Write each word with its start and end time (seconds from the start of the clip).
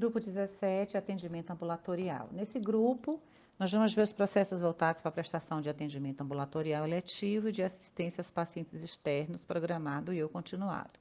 Grupo 0.00 0.18
17, 0.18 0.96
atendimento 0.96 1.50
ambulatorial. 1.50 2.30
Nesse 2.32 2.58
grupo, 2.58 3.20
nós 3.58 3.70
vamos 3.70 3.92
ver 3.92 4.00
os 4.00 4.14
processos 4.14 4.62
voltados 4.62 4.98
para 5.02 5.10
a 5.10 5.12
prestação 5.12 5.60
de 5.60 5.68
atendimento 5.68 6.22
ambulatorial 6.22 6.86
eletivo 6.86 7.50
e 7.50 7.52
de 7.52 7.62
assistência 7.62 8.22
aos 8.22 8.30
pacientes 8.30 8.72
externos, 8.82 9.44
programado 9.44 10.10
e 10.14 10.22
ou 10.22 10.28
continuado. 10.30 10.98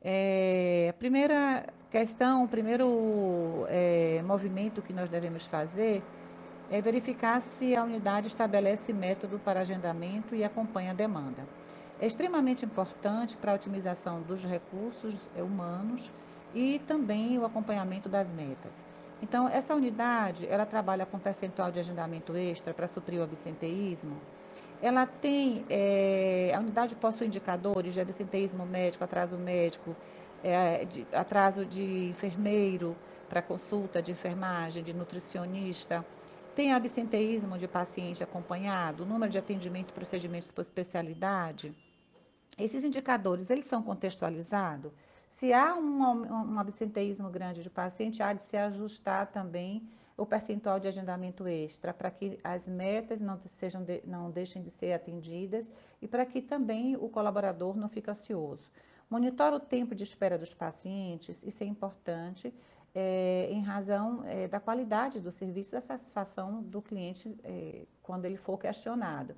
É, 0.00 0.86
a 0.88 0.92
primeira 0.92 1.66
questão, 1.90 2.44
o 2.44 2.48
primeiro 2.48 3.66
é, 3.68 4.22
movimento 4.22 4.80
que 4.80 4.92
nós 4.92 5.10
devemos 5.10 5.44
fazer 5.44 6.00
é 6.70 6.80
verificar 6.80 7.42
se 7.42 7.74
a 7.74 7.82
unidade 7.82 8.28
estabelece 8.28 8.92
método 8.92 9.40
para 9.40 9.62
agendamento 9.62 10.32
e 10.32 10.44
acompanha 10.44 10.92
a 10.92 10.94
demanda. 10.94 11.44
É 12.00 12.06
extremamente 12.06 12.64
importante 12.64 13.36
para 13.36 13.50
a 13.50 13.56
otimização 13.56 14.22
dos 14.22 14.44
recursos 14.44 15.12
humanos 15.36 16.12
e 16.56 16.78
também 16.78 17.38
o 17.38 17.44
acompanhamento 17.44 18.08
das 18.08 18.30
metas. 18.30 18.72
Então, 19.20 19.46
essa 19.46 19.74
unidade, 19.74 20.46
ela 20.48 20.64
trabalha 20.64 21.04
com 21.04 21.18
percentual 21.18 21.70
de 21.70 21.78
agendamento 21.78 22.34
extra 22.34 22.72
para 22.72 22.86
suprir 22.86 23.20
o 23.20 23.24
absenteísmo. 23.24 24.16
Ela 24.80 25.06
tem, 25.06 25.66
é, 25.68 26.52
a 26.54 26.58
unidade 26.58 26.94
possui 26.94 27.26
indicadores 27.26 27.92
de 27.92 28.00
absenteísmo 28.00 28.64
médico, 28.64 29.04
atraso 29.04 29.36
médico, 29.36 29.94
é, 30.42 30.86
de, 30.86 31.06
atraso 31.12 31.66
de 31.66 32.08
enfermeiro 32.08 32.96
para 33.28 33.42
consulta 33.42 34.00
de 34.00 34.12
enfermagem, 34.12 34.82
de 34.82 34.94
nutricionista. 34.94 36.04
Tem 36.54 36.72
absenteísmo 36.72 37.58
de 37.58 37.68
paciente 37.68 38.24
acompanhado, 38.24 39.04
número 39.04 39.30
de 39.30 39.36
atendimento 39.36 39.92
procedimentos 39.92 40.50
por 40.50 40.62
especialidade. 40.62 41.74
Esses 42.56 42.82
indicadores, 42.82 43.50
eles 43.50 43.66
são 43.66 43.82
contextualizados? 43.82 44.90
Se 45.36 45.52
há 45.52 45.74
um, 45.76 46.00
um 46.00 46.58
absenteísmo 46.58 47.28
grande 47.28 47.62
de 47.62 47.68
paciente, 47.68 48.22
há 48.22 48.32
de 48.32 48.40
se 48.46 48.56
ajustar 48.56 49.26
também 49.26 49.86
o 50.16 50.24
percentual 50.24 50.80
de 50.80 50.88
agendamento 50.88 51.46
extra, 51.46 51.92
para 51.92 52.10
que 52.10 52.40
as 52.42 52.66
metas 52.66 53.20
não, 53.20 53.38
sejam 53.56 53.84
de, 53.84 54.00
não 54.06 54.30
deixem 54.30 54.62
de 54.62 54.70
ser 54.70 54.94
atendidas 54.94 55.70
e 56.00 56.08
para 56.08 56.24
que 56.24 56.40
também 56.40 56.96
o 56.96 57.10
colaborador 57.10 57.76
não 57.76 57.86
fique 57.86 58.10
ocioso. 58.10 58.70
Monitora 59.10 59.56
o 59.56 59.60
tempo 59.60 59.94
de 59.94 60.04
espera 60.04 60.38
dos 60.38 60.54
pacientes, 60.54 61.42
isso 61.42 61.62
é 61.62 61.66
importante, 61.66 62.50
é, 62.94 63.48
em 63.50 63.60
razão 63.60 64.24
é, 64.24 64.48
da 64.48 64.58
qualidade 64.58 65.20
do 65.20 65.30
serviço 65.30 65.68
e 65.68 65.72
da 65.72 65.82
satisfação 65.82 66.62
do 66.62 66.80
cliente 66.80 67.38
é, 67.44 67.84
quando 68.02 68.24
ele 68.24 68.38
for 68.38 68.58
questionado. 68.58 69.34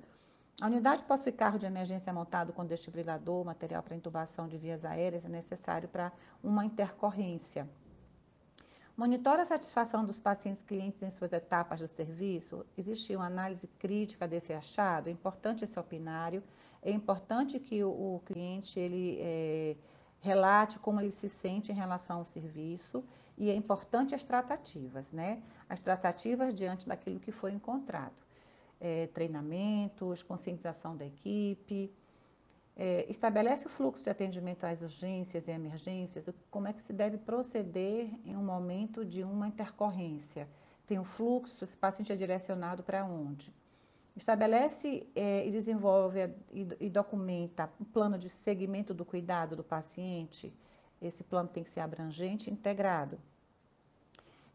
A 0.61 0.67
unidade 0.67 1.03
possui 1.03 1.31
carro 1.31 1.57
de 1.57 1.65
emergência 1.65 2.11
montado 2.11 2.51
com 2.51 2.65
desfibrilador, 2.65 3.45
material 3.45 3.81
para 3.81 3.95
intubação 3.95 4.45
de 4.45 4.57
vias 4.57 4.83
aéreas 4.83 5.23
é 5.23 5.29
necessário 5.29 5.87
para 5.87 6.11
uma 6.43 6.65
intercorrência. 6.65 7.65
Monitora 8.97 9.43
a 9.43 9.45
satisfação 9.45 10.03
dos 10.03 10.19
pacientes 10.19 10.61
clientes 10.61 11.01
em 11.01 11.09
suas 11.11 11.31
etapas 11.31 11.79
do 11.79 11.87
serviço. 11.87 12.65
Existe 12.77 13.15
uma 13.15 13.27
análise 13.27 13.67
crítica 13.79 14.27
desse 14.27 14.51
achado. 14.51 15.07
É 15.07 15.11
importante 15.11 15.63
esse 15.63 15.79
opinário. 15.79 16.43
É 16.81 16.91
importante 16.91 17.57
que 17.57 17.81
o, 17.81 17.89
o 18.15 18.21
cliente 18.25 18.77
ele 18.77 19.17
é, 19.21 19.77
relate 20.19 20.77
como 20.79 20.99
ele 20.99 21.11
se 21.11 21.29
sente 21.29 21.71
em 21.71 21.75
relação 21.75 22.17
ao 22.17 22.25
serviço 22.25 23.01
e 23.37 23.49
é 23.49 23.55
importante 23.55 24.13
as 24.13 24.25
tratativas, 24.25 25.09
né? 25.09 25.41
As 25.69 25.79
tratativas 25.79 26.53
diante 26.53 26.85
daquilo 26.85 27.17
que 27.17 27.31
foi 27.31 27.53
encontrado 27.53 28.28
é, 28.79 29.07
treinamentos, 29.07 30.23
conscientização 30.23 30.95
da 30.95 31.05
equipe, 31.05 31.91
é, 32.75 33.05
estabelece 33.09 33.67
o 33.67 33.69
fluxo 33.69 34.03
de 34.03 34.09
atendimento 34.09 34.63
às 34.65 34.81
urgências 34.81 35.47
e 35.47 35.51
emergências, 35.51 36.25
como 36.49 36.67
é 36.67 36.73
que 36.73 36.81
se 36.81 36.93
deve 36.93 37.17
proceder 37.17 38.09
em 38.25 38.37
um 38.37 38.43
momento 38.43 39.03
de 39.03 39.21
uma 39.21 39.49
intercorrência. 39.49 40.47
Tem 40.87 40.97
o 40.97 41.01
um 41.01 41.05
fluxo, 41.05 41.63
esse 41.63 41.75
paciente 41.75 42.13
é 42.13 42.15
direcionado 42.15 42.81
para 42.81 43.03
onde? 43.05 43.53
Estabelece 44.15 45.05
é, 45.13 45.45
e 45.45 45.51
desenvolve 45.51 46.19
e, 46.51 46.67
e 46.79 46.89
documenta 46.89 47.69
um 47.79 47.83
plano 47.83 48.17
de 48.17 48.29
segmento 48.29 48.93
do 48.93 49.03
cuidado 49.03 49.55
do 49.55 49.63
paciente. 49.63 50.53
Esse 51.01 51.23
plano 51.23 51.49
tem 51.49 51.63
que 51.63 51.69
ser 51.69 51.81
abrangente 51.81 52.49
e 52.49 52.53
integrado. 52.53 53.19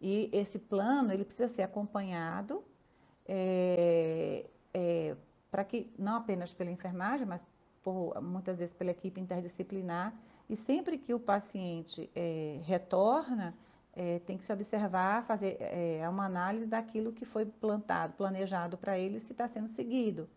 E 0.00 0.28
esse 0.32 0.58
plano 0.58 1.12
ele 1.12 1.24
precisa 1.24 1.48
ser 1.48 1.62
acompanhado 1.62 2.64
é, 3.26 4.46
é, 4.72 5.16
para 5.50 5.64
que, 5.64 5.92
não 5.98 6.16
apenas 6.16 6.52
pela 6.52 6.70
enfermagem, 6.70 7.26
mas 7.26 7.44
por, 7.82 8.20
muitas 8.20 8.58
vezes 8.58 8.74
pela 8.74 8.90
equipe 8.90 9.20
interdisciplinar, 9.20 10.14
e 10.48 10.56
sempre 10.56 10.98
que 10.98 11.14
o 11.14 11.20
paciente 11.20 12.10
é, 12.14 12.60
retorna, 12.64 13.54
é, 13.96 14.18
tem 14.20 14.36
que 14.36 14.44
se 14.44 14.52
observar, 14.52 15.24
fazer 15.24 15.56
é, 15.60 16.06
uma 16.08 16.26
análise 16.26 16.66
daquilo 16.66 17.12
que 17.12 17.24
foi 17.24 17.46
plantado, 17.46 18.14
planejado 18.14 18.76
para 18.76 18.98
ele, 18.98 19.20
se 19.20 19.32
está 19.32 19.48
sendo 19.48 19.68
seguido. 19.68 20.28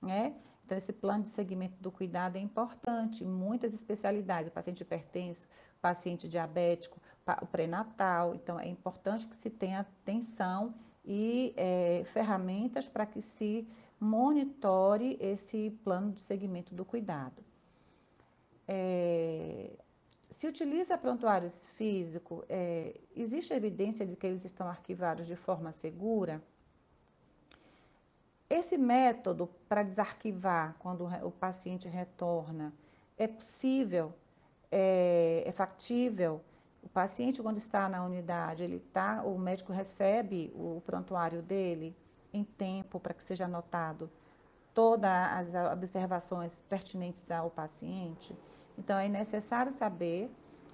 Né? 0.00 0.34
Então, 0.64 0.78
esse 0.78 0.92
plano 0.92 1.24
de 1.24 1.30
segmento 1.30 1.76
do 1.80 1.92
cuidado 1.92 2.36
é 2.36 2.40
importante, 2.40 3.24
muitas 3.24 3.74
especialidades, 3.74 4.48
o 4.48 4.52
paciente 4.52 4.80
hipertenso, 4.80 5.46
paciente 5.80 6.26
diabético, 6.26 6.98
o 7.42 7.46
pré-natal, 7.46 8.34
então 8.34 8.58
é 8.58 8.66
importante 8.66 9.26
que 9.26 9.36
se 9.36 9.50
tenha 9.50 9.80
atenção 9.80 10.74
e 11.04 11.52
é, 11.56 12.02
ferramentas 12.06 12.88
para 12.88 13.04
que 13.04 13.20
se 13.20 13.68
monitore 14.00 15.16
esse 15.20 15.70
plano 15.84 16.12
de 16.12 16.20
segmento 16.20 16.74
do 16.74 16.84
cuidado. 16.84 17.42
É, 18.66 19.70
se 20.30 20.46
utiliza 20.46 20.98
prontuários 20.98 21.66
físicos, 21.76 22.44
é, 22.48 22.98
existe 23.14 23.52
evidência 23.52 24.04
de 24.04 24.16
que 24.16 24.26
eles 24.26 24.44
estão 24.44 24.66
arquivados 24.66 25.26
de 25.26 25.36
forma 25.36 25.72
segura? 25.72 26.42
Esse 28.48 28.76
método 28.76 29.48
para 29.68 29.82
desarquivar 29.82 30.76
quando 30.78 31.06
o 31.06 31.30
paciente 31.30 31.88
retorna 31.88 32.72
é 33.16 33.26
possível, 33.26 34.12
é, 34.70 35.44
é 35.46 35.52
factível? 35.52 36.40
O 36.84 36.88
paciente, 36.90 37.42
quando 37.42 37.56
está 37.56 37.88
na 37.88 38.04
unidade, 38.04 38.62
ele 38.62 38.78
tá, 38.78 39.22
o 39.24 39.38
médico 39.38 39.72
recebe 39.72 40.52
o 40.54 40.82
prontuário 40.84 41.42
dele 41.42 41.96
em 42.32 42.44
tempo 42.44 43.00
para 43.00 43.14
que 43.14 43.24
seja 43.24 43.46
anotado 43.46 44.10
todas 44.74 45.10
as 45.54 45.72
observações 45.72 46.60
pertinentes 46.68 47.28
ao 47.30 47.48
paciente. 47.48 48.36
Então, 48.76 48.98
é 48.98 49.08
necessário 49.08 49.72
saber 49.72 50.30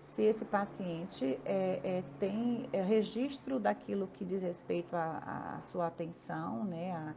se 0.08 0.22
esse 0.22 0.44
paciente 0.44 1.38
é, 1.44 1.80
é, 1.84 2.04
tem 2.18 2.68
é, 2.72 2.82
registro 2.82 3.60
daquilo 3.60 4.08
que 4.08 4.24
diz 4.24 4.42
respeito 4.42 4.94
à 4.96 5.60
sua 5.70 5.86
atenção, 5.86 6.64
né, 6.64 6.92
a, 6.92 7.14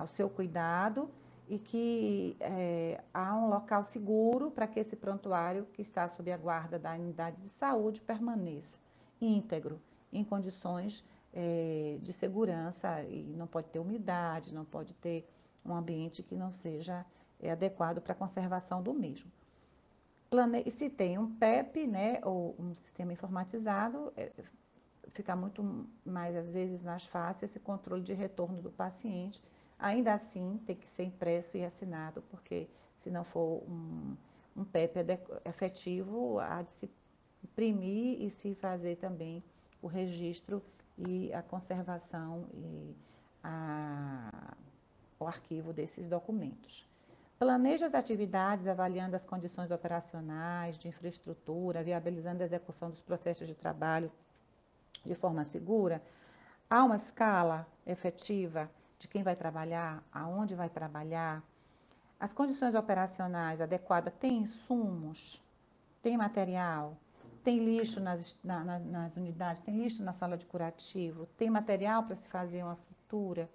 ao 0.00 0.06
seu 0.06 0.28
cuidado, 0.28 1.08
e 1.48 1.58
que 1.58 2.36
é, 2.40 3.02
há 3.14 3.34
um 3.36 3.48
local 3.48 3.82
seguro 3.82 4.50
para 4.50 4.66
que 4.66 4.80
esse 4.80 4.96
prontuário 4.96 5.66
que 5.72 5.82
está 5.82 6.08
sob 6.08 6.30
a 6.32 6.36
guarda 6.36 6.78
da 6.78 6.92
unidade 6.94 7.36
de 7.38 7.48
saúde 7.50 8.00
permaneça 8.00 8.76
íntegro, 9.20 9.80
em 10.12 10.24
condições 10.24 11.04
é, 11.32 11.98
de 12.02 12.12
segurança 12.12 13.02
e 13.02 13.34
não 13.36 13.46
pode 13.46 13.68
ter 13.68 13.78
umidade, 13.78 14.54
não 14.54 14.64
pode 14.64 14.94
ter 14.94 15.28
um 15.64 15.74
ambiente 15.74 16.22
que 16.22 16.34
não 16.34 16.50
seja 16.52 17.04
é, 17.40 17.50
adequado 17.50 18.00
para 18.00 18.12
a 18.12 18.16
conservação 18.16 18.82
do 18.82 18.94
mesmo. 18.94 19.30
Plane... 20.30 20.68
Se 20.70 20.88
tem 20.88 21.18
um 21.18 21.34
PEP, 21.36 21.86
né, 21.86 22.20
ou 22.24 22.54
um 22.58 22.74
sistema 22.74 23.12
informatizado, 23.12 24.12
é, 24.16 24.32
fica 25.10 25.36
muito 25.36 25.86
mais, 26.04 26.36
às 26.36 26.48
vezes, 26.48 26.82
mais 26.82 27.04
fácil 27.04 27.44
esse 27.44 27.60
controle 27.60 28.02
de 28.02 28.12
retorno 28.12 28.60
do 28.60 28.70
paciente, 28.70 29.42
Ainda 29.78 30.14
assim, 30.14 30.60
tem 30.66 30.74
que 30.74 30.88
ser 30.88 31.04
impresso 31.04 31.56
e 31.56 31.64
assinado, 31.64 32.22
porque 32.30 32.68
se 32.98 33.10
não 33.10 33.24
for 33.24 33.62
um, 33.68 34.16
um 34.56 34.64
PEP 34.64 34.98
efetivo, 35.44 36.38
há 36.40 36.62
de 36.62 36.72
se 36.72 36.90
imprimir 37.44 38.20
e 38.22 38.30
se 38.30 38.54
fazer 38.54 38.96
também 38.96 39.42
o 39.82 39.86
registro 39.86 40.62
e 40.96 41.32
a 41.32 41.42
conservação 41.42 42.46
e 42.54 42.96
a, 43.44 44.54
o 45.20 45.26
arquivo 45.26 45.72
desses 45.72 46.08
documentos. 46.08 46.88
Planeja 47.38 47.86
as 47.86 47.94
atividades 47.94 48.66
avaliando 48.66 49.14
as 49.14 49.26
condições 49.26 49.70
operacionais, 49.70 50.78
de 50.78 50.88
infraestrutura, 50.88 51.82
viabilizando 51.82 52.42
a 52.42 52.46
execução 52.46 52.90
dos 52.90 53.02
processos 53.02 53.46
de 53.46 53.54
trabalho 53.54 54.10
de 55.04 55.14
forma 55.14 55.44
segura. 55.44 56.02
Há 56.68 56.82
uma 56.82 56.96
escala 56.96 57.66
efetiva 57.86 58.70
de 58.98 59.08
quem 59.08 59.22
vai 59.22 59.36
trabalhar, 59.36 60.02
aonde 60.12 60.54
vai 60.54 60.68
trabalhar, 60.68 61.42
as 62.18 62.32
condições 62.32 62.74
operacionais 62.74 63.60
adequadas, 63.60 64.14
tem 64.14 64.38
insumos, 64.38 65.42
tem 66.02 66.16
material, 66.16 66.96
tem 67.44 67.58
lixo 67.58 68.00
nas, 68.00 68.38
na, 68.42 68.64
nas, 68.64 68.84
nas 68.84 69.16
unidades, 69.16 69.60
tem 69.62 69.76
lixo 69.76 70.02
na 70.02 70.12
sala 70.12 70.36
de 70.36 70.46
curativo, 70.46 71.26
tem 71.36 71.50
material 71.50 72.04
para 72.04 72.16
se 72.16 72.28
fazer 72.28 72.62
uma 72.62 72.72
estrutura, 72.72 73.50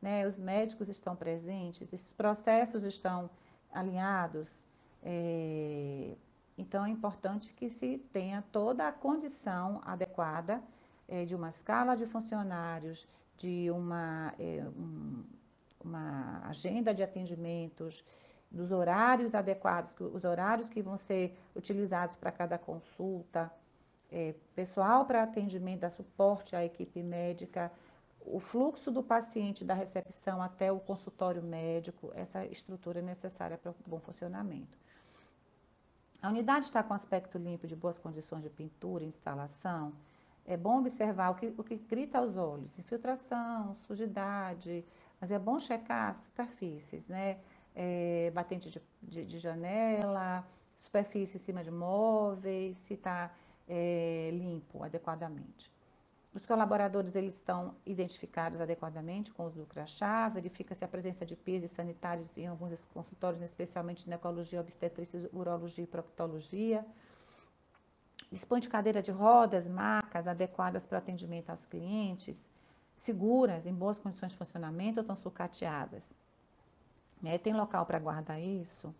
né? 0.00 0.26
os 0.26 0.38
médicos 0.38 0.88
estão 0.88 1.14
presentes, 1.14 1.92
esses 1.92 2.12
processos 2.12 2.82
estão 2.82 3.28
alinhados, 3.72 4.66
é, 5.02 6.14
Então, 6.56 6.84
é 6.84 6.90
importante 6.90 7.52
que 7.52 7.68
se 7.68 7.98
tenha 8.12 8.42
toda 8.52 8.86
a 8.86 8.92
condição 8.92 9.82
adequada 9.84 10.62
é, 11.08 11.24
de 11.24 11.34
uma 11.34 11.50
escala 11.50 11.96
de 11.96 12.06
funcionários, 12.06 13.06
de 13.42 13.70
uma, 13.72 14.32
é, 14.38 14.64
um, 14.76 15.24
uma 15.84 16.40
agenda 16.46 16.94
de 16.94 17.02
atendimentos, 17.02 18.04
dos 18.48 18.70
horários 18.70 19.34
adequados, 19.34 19.96
os 19.98 20.24
horários 20.24 20.68
que 20.68 20.80
vão 20.80 20.96
ser 20.96 21.36
utilizados 21.56 22.16
para 22.16 22.30
cada 22.30 22.56
consulta, 22.56 23.50
é, 24.10 24.34
pessoal 24.54 25.06
para 25.06 25.24
atendimento, 25.24 25.80
dar 25.80 25.90
suporte 25.90 26.54
à 26.54 26.64
equipe 26.64 27.02
médica, 27.02 27.72
o 28.20 28.38
fluxo 28.38 28.92
do 28.92 29.02
paciente 29.02 29.64
da 29.64 29.74
recepção 29.74 30.40
até 30.40 30.70
o 30.70 30.78
consultório 30.78 31.42
médico, 31.42 32.12
essa 32.14 32.44
estrutura 32.46 33.00
é 33.00 33.02
necessária 33.02 33.58
para 33.58 33.72
o 33.72 33.74
bom 33.84 33.98
funcionamento. 33.98 34.78
A 36.20 36.28
unidade 36.28 36.66
está 36.66 36.84
com 36.84 36.94
aspecto 36.94 37.36
limpo, 37.38 37.66
de 37.66 37.74
boas 37.74 37.98
condições 37.98 38.44
de 38.44 38.50
pintura, 38.50 39.02
instalação. 39.02 39.92
É 40.46 40.56
bom 40.56 40.78
observar 40.80 41.30
o 41.30 41.34
que, 41.36 41.54
o 41.56 41.62
que 41.62 41.76
grita 41.76 42.18
aos 42.18 42.36
olhos, 42.36 42.78
infiltração, 42.78 43.76
sujidade, 43.86 44.84
mas 45.20 45.30
é 45.30 45.38
bom 45.38 45.58
checar 45.60 46.10
as 46.10 46.22
superfícies, 46.22 47.06
né? 47.06 47.38
É, 47.74 48.30
batente 48.34 48.68
de, 48.68 48.82
de, 49.02 49.24
de, 49.24 49.38
janela, 49.38 50.46
superfície 50.82 51.38
em 51.38 51.40
cima 51.40 51.62
de 51.62 51.70
móveis, 51.70 52.76
se 52.86 52.94
está 52.94 53.32
é, 53.68 54.30
limpo 54.32 54.82
adequadamente. 54.82 55.72
Os 56.34 56.44
colaboradores 56.46 57.14
eles 57.14 57.34
estão 57.34 57.74
identificados 57.84 58.60
adequadamente 58.60 59.30
com 59.32 59.42
o 59.44 59.46
uso 59.46 59.60
do 59.60 59.66
crachá, 59.66 60.28
verifica-se 60.30 60.82
a 60.82 60.88
presença 60.88 61.26
de 61.26 61.36
pisos 61.36 61.70
sanitários 61.70 62.36
em 62.38 62.46
alguns 62.46 62.84
consultórios, 62.86 63.42
especialmente 63.42 64.04
ginecologia, 64.04 64.60
obstetrícia, 64.60 65.28
urologia 65.32 65.84
e 65.84 65.86
proctologia. 65.86 66.84
Dispõe 68.32 68.60
de 68.60 68.68
cadeira 68.68 69.02
de 69.02 69.10
rodas, 69.10 69.68
macas 69.68 70.26
adequadas 70.26 70.86
para 70.86 70.96
atendimento 70.96 71.50
aos 71.50 71.66
clientes, 71.66 72.42
seguras, 72.96 73.66
em 73.66 73.74
boas 73.74 73.98
condições 73.98 74.32
de 74.32 74.38
funcionamento 74.38 74.98
ou 74.98 75.02
estão 75.02 75.14
sucateadas. 75.14 76.02
É, 77.22 77.36
tem 77.36 77.52
local 77.52 77.84
para 77.84 77.98
guardar 77.98 78.40
isso? 78.40 78.94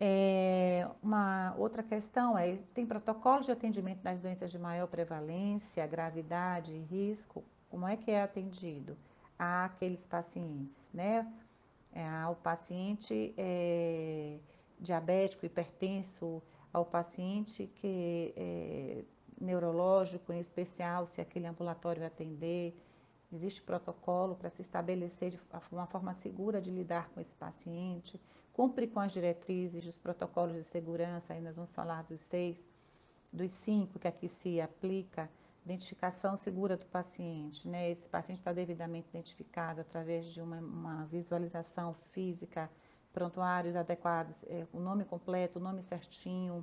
É, 0.00 0.88
uma 1.02 1.54
outra 1.58 1.82
questão 1.82 2.38
é, 2.38 2.56
tem 2.72 2.86
protocolos 2.86 3.46
de 3.46 3.52
atendimento 3.52 4.00
das 4.00 4.20
doenças 4.20 4.50
de 4.50 4.60
maior 4.60 4.86
prevalência, 4.86 5.84
gravidade 5.84 6.72
e 6.72 6.78
risco? 6.78 7.42
Como 7.68 7.86
é 7.86 7.96
que 7.96 8.12
é 8.12 8.22
atendido 8.22 8.96
àqueles 9.36 10.06
pacientes, 10.06 10.78
né? 10.92 11.26
É, 11.92 12.04
paciente 12.42 13.34
é, 13.36 14.38
diabético, 14.78 15.46
hipertenso, 15.46 16.40
ao 16.74 16.84
paciente 16.84 17.70
que 17.76 18.34
é 18.36 19.04
neurológico, 19.40 20.32
em 20.32 20.40
especial, 20.40 21.06
se 21.06 21.20
aquele 21.20 21.46
ambulatório 21.46 22.04
atender, 22.04 22.76
existe 23.32 23.62
protocolo 23.62 24.34
para 24.34 24.50
se 24.50 24.62
estabelecer 24.62 25.30
de 25.30 25.40
uma 25.70 25.86
forma 25.86 26.12
segura 26.14 26.60
de 26.60 26.70
lidar 26.70 27.08
com 27.10 27.20
esse 27.20 27.34
paciente, 27.36 28.20
cumpre 28.52 28.88
com 28.88 28.98
as 28.98 29.12
diretrizes 29.12 29.84
dos 29.84 29.96
protocolos 29.98 30.54
de 30.56 30.64
segurança, 30.64 31.32
aí 31.32 31.40
nós 31.40 31.54
vamos 31.54 31.72
falar 31.72 32.02
dos 32.02 32.20
seis, 32.20 32.56
dos 33.32 33.52
cinco 33.52 33.98
que 33.98 34.08
aqui 34.08 34.28
se 34.28 34.60
aplica, 34.60 35.30
identificação 35.64 36.36
segura 36.36 36.76
do 36.76 36.86
paciente, 36.86 37.68
né? 37.68 37.90
Esse 37.90 38.06
paciente 38.06 38.38
está 38.38 38.52
devidamente 38.52 39.08
identificado 39.08 39.80
através 39.80 40.26
de 40.26 40.40
uma, 40.42 40.58
uma 40.58 41.04
visualização 41.06 41.94
física, 42.12 42.70
prontuários 43.14 43.76
adequados, 43.76 44.36
é, 44.48 44.66
o 44.72 44.80
nome 44.80 45.04
completo, 45.04 45.58
o 45.58 45.62
nome 45.62 45.82
certinho. 45.82 46.62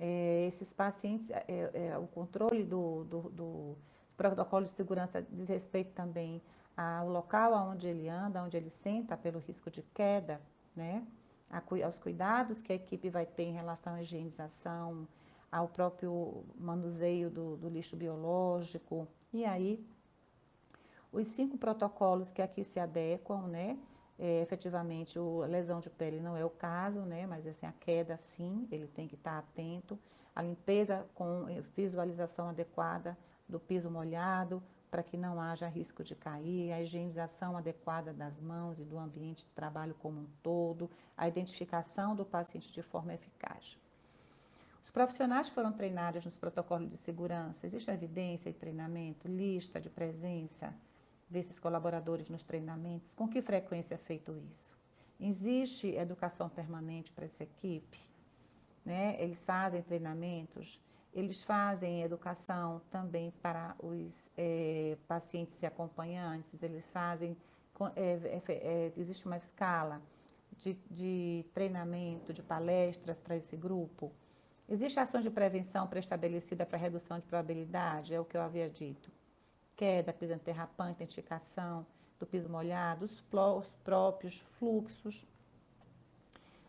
É, 0.00 0.46
esses 0.48 0.72
pacientes, 0.72 1.30
é, 1.30 1.44
é 1.92 1.98
o 1.98 2.08
controle 2.08 2.64
do, 2.64 3.04
do, 3.04 3.20
do 3.30 3.76
protocolo 4.16 4.64
de 4.64 4.70
segurança 4.70 5.24
diz 5.30 5.48
respeito 5.48 5.92
também 5.92 6.42
ao 6.76 7.08
local 7.08 7.52
onde 7.70 7.86
ele 7.86 8.08
anda, 8.08 8.42
onde 8.42 8.56
ele 8.56 8.70
senta, 8.70 9.16
pelo 9.16 9.38
risco 9.38 9.70
de 9.70 9.82
queda, 9.82 10.40
né? 10.74 11.06
aos 11.84 11.98
cuidados 12.00 12.60
que 12.60 12.72
a 12.72 12.76
equipe 12.76 13.08
vai 13.08 13.24
ter 13.24 13.44
em 13.44 13.52
relação 13.52 13.94
à 13.94 14.02
higienização, 14.02 15.06
ao 15.52 15.68
próprio 15.68 16.44
manuseio 16.58 17.30
do, 17.30 17.56
do 17.56 17.68
lixo 17.68 17.94
biológico. 17.94 19.06
E 19.32 19.44
aí, 19.44 19.84
os 21.12 21.28
cinco 21.28 21.56
protocolos 21.56 22.32
que 22.32 22.42
aqui 22.42 22.64
se 22.64 22.80
adequam, 22.80 23.46
né? 23.46 23.78
É, 24.18 24.40
efetivamente, 24.42 25.18
o, 25.18 25.42
a 25.42 25.46
lesão 25.46 25.80
de 25.80 25.90
pele 25.90 26.20
não 26.20 26.36
é 26.36 26.44
o 26.44 26.50
caso, 26.50 27.00
né? 27.00 27.26
Mas 27.26 27.46
assim, 27.46 27.66
a 27.66 27.72
queda 27.72 28.16
sim, 28.16 28.68
ele 28.70 28.86
tem 28.86 29.08
que 29.08 29.16
estar 29.16 29.38
atento. 29.38 29.98
A 30.34 30.42
limpeza 30.42 31.06
com 31.14 31.46
visualização 31.76 32.48
adequada 32.48 33.16
do 33.48 33.58
piso 33.58 33.90
molhado, 33.90 34.62
para 34.90 35.02
que 35.02 35.16
não 35.16 35.40
haja 35.40 35.66
risco 35.66 36.04
de 36.04 36.14
cair, 36.14 36.72
a 36.72 36.80
higienização 36.80 37.56
adequada 37.56 38.12
das 38.12 38.38
mãos 38.40 38.78
e 38.78 38.84
do 38.84 38.96
ambiente 38.96 39.44
de 39.44 39.50
trabalho 39.50 39.94
como 39.94 40.20
um 40.20 40.26
todo, 40.40 40.88
a 41.16 41.26
identificação 41.26 42.14
do 42.14 42.24
paciente 42.24 42.70
de 42.70 42.80
forma 42.80 43.12
eficaz. 43.12 43.76
Os 44.84 44.92
profissionais 44.92 45.48
foram 45.48 45.72
treinados 45.72 46.24
nos 46.24 46.36
protocolos 46.36 46.88
de 46.88 46.96
segurança, 46.96 47.66
existe 47.66 47.90
evidência 47.90 48.48
e 48.48 48.52
treinamento, 48.52 49.26
lista 49.26 49.80
de 49.80 49.90
presença 49.90 50.72
desses 51.28 51.58
colaboradores 51.58 52.28
nos 52.28 52.44
treinamentos, 52.44 53.12
com 53.12 53.28
que 53.28 53.42
frequência 53.42 53.94
é 53.94 53.98
feito 53.98 54.36
isso? 54.52 54.76
Existe 55.18 55.88
educação 55.94 56.48
permanente 56.48 57.12
para 57.12 57.24
essa 57.24 57.44
equipe? 57.44 57.98
Né? 58.84 59.16
Eles 59.18 59.42
fazem 59.44 59.82
treinamentos 59.82 60.80
eles 61.14 61.42
fazem 61.44 62.02
educação 62.02 62.82
também 62.90 63.32
para 63.40 63.76
os 63.78 64.12
é, 64.36 64.98
pacientes 65.06 65.62
e 65.62 65.66
acompanhantes, 65.66 66.60
eles 66.60 66.90
fazem, 66.90 67.36
é, 67.94 68.42
é, 68.48 68.92
existe 68.96 69.24
uma 69.24 69.36
escala 69.36 70.02
de, 70.56 70.74
de, 70.90 71.44
treinamento, 71.54 72.32
de 72.32 72.42
palestras 72.42 73.20
para 73.20 73.36
esse 73.36 73.56
grupo. 73.56 74.12
Existe 74.68 74.98
ação 74.98 75.20
de 75.20 75.30
prevenção 75.30 75.86
pré-estabelecida 75.86 76.66
para 76.66 76.78
redução 76.78 77.18
de 77.18 77.26
probabilidade, 77.26 78.12
é 78.12 78.20
o 78.20 78.24
que 78.24 78.36
eu 78.36 78.42
havia 78.42 78.68
dito. 78.68 79.12
Queda, 79.76 80.12
piso 80.12 80.34
anterrapante, 80.34 81.02
identificação 81.02 81.86
do 82.18 82.26
piso 82.26 82.48
molhado, 82.48 83.06
os 83.06 83.20
próprios 83.82 84.38
fluxos 84.38 85.26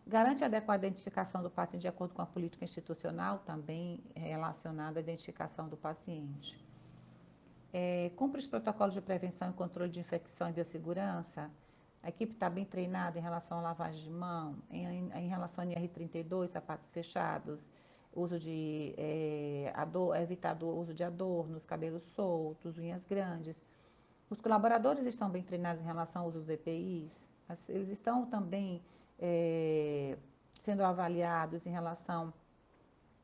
Garante 0.08 0.44
adequada 0.44 0.86
identificação 0.86 1.42
do 1.42 1.50
paciente 1.50 1.82
de 1.82 1.88
acordo 1.88 2.14
com 2.14 2.22
a 2.22 2.28
política 2.28 2.64
institucional, 2.64 3.40
também 3.40 4.04
relacionada 4.16 5.00
à 5.00 5.02
identificação 5.02 5.68
do 5.68 5.76
paciente. 5.76 6.64
É, 7.74 8.12
cumpre 8.16 8.38
os 8.38 8.46
protocolos 8.46 8.94
de 8.94 9.02
prevenção 9.02 9.50
e 9.50 9.54
controle 9.54 9.90
de 9.90 10.00
infecção 10.00 10.48
e 10.48 10.54
biossegurança. 10.54 11.50
A 12.04 12.10
equipe 12.10 12.34
está 12.34 12.48
bem 12.48 12.64
treinada 12.64 13.18
em 13.18 13.22
relação 13.22 13.58
à 13.58 13.62
lavagem 13.62 14.04
de 14.04 14.12
mão, 14.12 14.56
em, 14.70 15.10
em 15.12 15.28
relação 15.28 15.64
a 15.64 15.68
NR32, 15.68 16.50
sapatos 16.50 16.88
fechados, 16.92 17.68
uso 18.16 18.40
de 18.40 18.94
é, 18.98 19.72
ador, 19.76 20.16
evitar 20.16 20.62
o 20.64 20.80
uso 20.80 20.94
de 20.94 21.04
adornos, 21.04 21.66
cabelos 21.66 22.04
soltos, 22.04 22.78
unhas 22.78 23.04
grandes. 23.04 23.62
Os 24.30 24.40
colaboradores 24.40 25.06
estão 25.06 25.30
bem 25.30 25.44
treinados 25.44 25.82
em 25.82 25.86
relação 25.86 26.22
ao 26.22 26.30
uso 26.30 26.40
dos 26.40 26.50
EPIs. 26.50 27.24
Eles 27.70 27.90
estão 27.90 28.26
também 28.26 28.82
é, 29.20 30.18
sendo 30.62 30.84
avaliados 30.84 31.66
em 31.66 31.70
relação 31.70 32.34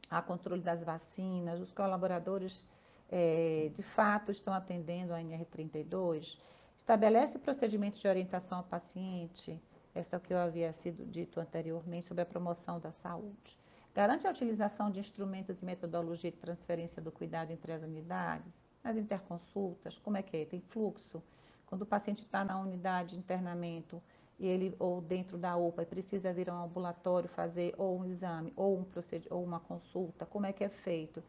ao 0.09 0.21
controle 0.23 0.61
das 0.61 0.83
vacinas, 0.83 1.59
os 1.61 1.71
colaboradores 1.71 2.65
é, 3.09 3.71
de 3.73 3.81
fato 3.81 4.31
estão 4.31 4.53
atendendo 4.53 5.13
a 5.13 5.19
NR32, 5.19 6.37
estabelece 6.77 7.39
procedimentos 7.39 7.99
de 7.99 8.07
orientação 8.07 8.59
ao 8.59 8.63
paciente, 8.65 9.59
essa 9.93 10.15
é 10.15 10.17
o 10.17 10.21
que 10.21 10.33
eu 10.33 10.37
havia 10.37 10.71
sido 10.73 11.05
dito 11.05 11.39
anteriormente 11.39 12.07
sobre 12.07 12.23
a 12.23 12.25
promoção 12.25 12.79
da 12.79 12.91
saúde. 12.91 13.60
Garante 13.93 14.25
a 14.25 14.31
utilização 14.31 14.89
de 14.89 14.99
instrumentos 14.99 15.61
e 15.61 15.65
metodologia 15.65 16.31
de 16.31 16.37
transferência 16.37 17.01
do 17.01 17.11
cuidado 17.11 17.51
entre 17.51 17.73
as 17.73 17.83
unidades, 17.83 18.57
nas 18.83 18.95
interconsultas, 18.95 19.99
como 19.99 20.17
é 20.17 20.21
que 20.21 20.37
é? 20.37 20.45
Tem 20.45 20.61
fluxo? 20.61 21.21
Quando 21.65 21.83
o 21.83 21.85
paciente 21.85 22.23
está 22.23 22.43
na 22.43 22.59
unidade 22.59 23.11
de 23.11 23.17
internamento, 23.17 24.01
e 24.41 24.47
ele 24.47 24.75
ou 24.79 24.99
dentro 25.01 25.37
da 25.37 25.55
UPA 25.55 25.83
e 25.83 25.85
precisa 25.85 26.33
vir 26.33 26.49
a 26.49 26.53
um 26.55 26.63
ambulatório 26.63 27.29
fazer 27.29 27.75
ou 27.77 27.99
um 27.99 28.05
exame 28.05 28.51
ou 28.55 28.79
um 28.79 28.83
procedimento 28.83 29.35
ou 29.35 29.43
uma 29.43 29.59
consulta, 29.59 30.25
como 30.25 30.47
é 30.47 30.51
que 30.51 30.63
é 30.63 30.69
feito 30.69 31.23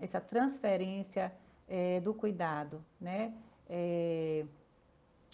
essa 0.00 0.18
transferência 0.18 1.30
é, 1.68 2.00
do 2.00 2.14
cuidado, 2.14 2.82
né, 2.98 3.34
é, 3.68 4.46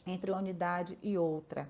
entre 0.05 0.33
uma 0.33 0.41
unidade 0.41 0.99
e 1.03 1.17
outra. 1.17 1.69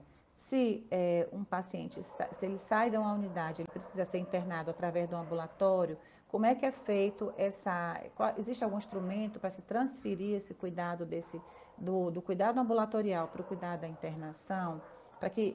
Se 0.50 0.84
é, 0.90 1.28
um 1.32 1.44
paciente, 1.44 2.02
se 2.02 2.44
ele 2.44 2.58
sai 2.58 2.90
de 2.90 2.96
uma 2.96 3.12
unidade, 3.12 3.62
ele 3.62 3.68
precisa 3.70 4.04
ser 4.04 4.18
internado 4.18 4.68
através 4.68 5.08
do 5.08 5.14
ambulatório, 5.14 5.96
como 6.26 6.44
é 6.44 6.56
que 6.56 6.66
é 6.66 6.72
feito 6.72 7.32
essa, 7.36 8.02
qual, 8.16 8.34
existe 8.36 8.64
algum 8.64 8.76
instrumento 8.76 9.38
para 9.38 9.50
se 9.50 9.62
transferir 9.62 10.34
esse 10.34 10.52
cuidado 10.52 11.06
desse, 11.06 11.40
do, 11.78 12.10
do 12.10 12.20
cuidado 12.20 12.58
ambulatorial 12.58 13.28
para 13.28 13.40
o 13.42 13.44
cuidado 13.44 13.82
da 13.82 13.88
internação? 13.88 14.82
para 15.20 15.28
que 15.28 15.52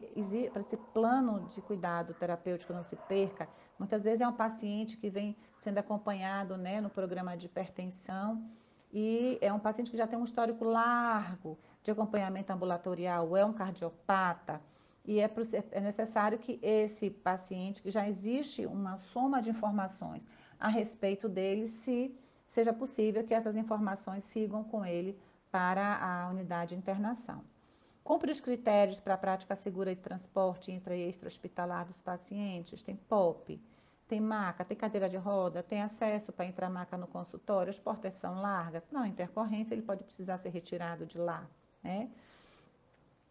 para 0.54 0.62
esse 0.62 0.78
plano 0.78 1.42
de 1.48 1.60
cuidado 1.60 2.14
terapêutico 2.14 2.72
não 2.72 2.84
se 2.84 2.96
perca. 2.96 3.50
Muitas 3.80 4.04
vezes 4.04 4.22
é 4.22 4.28
um 4.28 4.34
paciente 4.34 4.96
que 4.96 5.10
vem 5.10 5.36
sendo 5.58 5.80
acompanhado 5.80 6.56
né, 6.56 6.80
no 6.80 6.90
programa 6.90 7.36
de 7.36 7.48
hipertensão 7.48 8.48
e 8.94 9.40
é 9.42 9.52
um 9.52 9.58
paciente 9.58 9.90
que 9.90 9.98
já 9.98 10.06
tem 10.06 10.20
um 10.20 10.24
histórico 10.24 10.64
largo 10.64 11.58
de 11.82 11.90
acompanhamento 11.90 12.54
ambulatorial, 12.54 13.36
é 13.36 13.44
um 13.44 13.52
cardiopata, 13.52 14.62
e 15.08 15.20
é, 15.20 15.30
é 15.72 15.80
necessário 15.80 16.38
que 16.38 16.60
esse 16.62 17.10
paciente, 17.10 17.82
que 17.82 17.92
já 17.92 18.08
existe 18.08 18.66
uma 18.66 18.98
soma 18.98 19.42
de 19.42 19.50
informações 19.50 20.26
a 20.60 20.68
respeito 20.68 21.30
dele, 21.30 21.68
se 21.68 22.16
seja 22.48 22.74
possível 22.74 23.24
que 23.24 23.34
essas 23.34 23.56
informações 23.56 24.24
sigam 24.24 24.64
com 24.64 24.86
ele 24.86 25.18
para 25.52 25.98
a 25.98 26.30
unidade 26.30 26.70
de 26.70 26.76
internação. 26.76 27.44
Cumpre 28.04 28.32
os 28.32 28.40
critérios 28.40 29.00
para 29.00 29.16
a 29.16 29.18
prática 29.18 29.56
segura 29.56 29.94
de 29.94 30.02
transporte 30.02 30.72
intra 30.72 30.96
e 30.96 31.08
extra-hospitalar 31.10 31.86
dos 31.86 32.02
pacientes, 32.02 32.84
tem 32.84 32.96
POP, 32.96 33.60
tem 34.08 34.22
maca, 34.22 34.64
tem 34.64 34.78
cadeira 34.78 35.10
de 35.10 35.18
roda, 35.18 35.64
tem 35.64 35.82
acesso 35.82 36.32
para 36.32 36.46
entrar 36.46 36.70
maca 36.70 36.98
no 36.98 37.08
consultório, 37.08 37.70
as 37.70 37.80
portas 37.80 38.14
são 38.16 38.40
largas, 38.40 38.84
não, 38.92 39.06
intercorrência 39.06 39.74
ele 39.74 39.82
pode 39.82 40.04
precisar 40.04 40.38
ser 40.38 40.50
retirado 40.50 41.06
de 41.06 41.18
lá, 41.18 41.48
né? 41.84 42.10